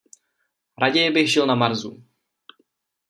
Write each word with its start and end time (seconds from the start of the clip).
Raději 0.77 1.11
bych 1.11 1.31
žil 1.31 1.47
na 1.47 1.55
Marsu. 1.55 2.03